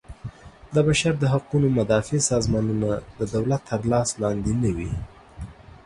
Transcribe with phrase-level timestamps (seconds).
[0.73, 4.91] د بشر د حقوقو مدافع سازمانونه د دولت تر لاس لاندې نه وي.